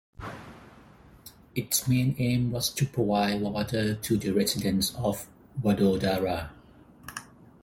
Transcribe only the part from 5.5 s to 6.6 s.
Vadodara.